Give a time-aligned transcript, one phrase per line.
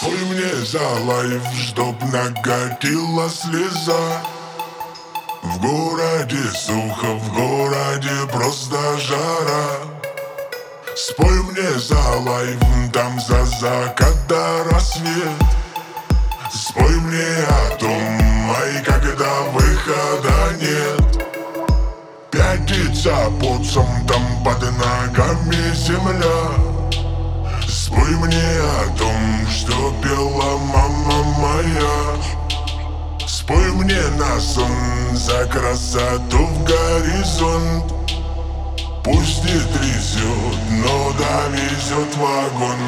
[0.00, 4.22] Спой мне за лайф, чтоб накатила слеза.
[5.42, 9.66] В городе сухо, в городе просто жара.
[10.96, 12.58] Спой мне за лайф,
[12.94, 15.36] там за закат до рассвет.
[16.50, 21.26] Спой мне о том, ай, когда выхода нет.
[22.30, 23.70] Пятится под
[24.08, 26.70] там под ногами земля.
[27.68, 28.59] Спой мне
[33.26, 34.70] Спой мне на сон
[35.14, 37.92] за красоту в горизонт.
[39.04, 42.78] Пусть не трясет, но довезет вагон.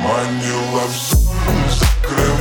[0.00, 1.30] Манила в сон,
[1.70, 2.31] закрывала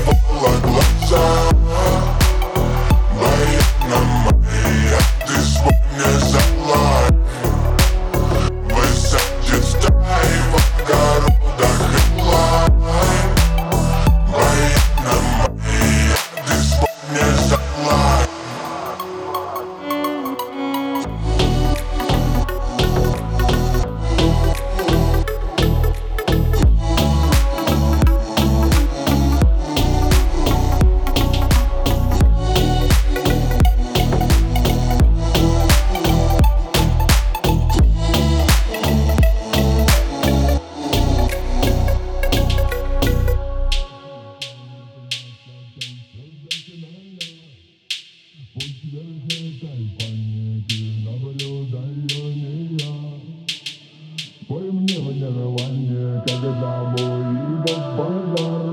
[56.28, 58.72] когда будет базар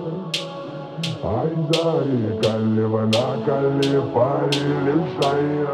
[1.25, 5.69] Ай, зари, каливана, калифари, лишая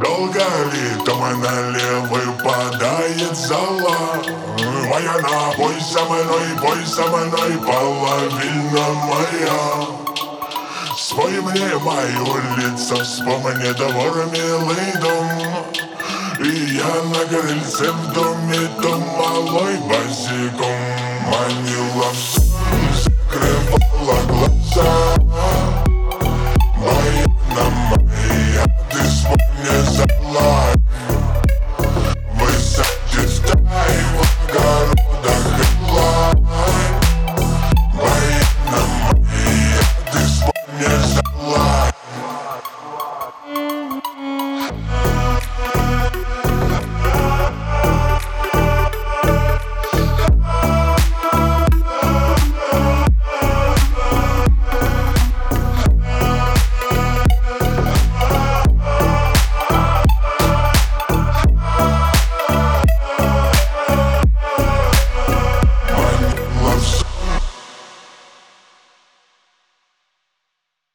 [0.00, 3.96] Долго ли тумана выпадает зала
[4.88, 9.86] Моя на бой со мной, бой со мной, половина моя
[10.96, 15.86] Спой мне мою лицо, вспомни двор, милый дом
[16.38, 19.75] и я на крыльце в доме, то малой